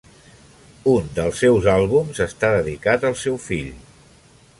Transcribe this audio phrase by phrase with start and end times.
[0.91, 3.69] Un dels seus àlbums està dedicat al seu fill.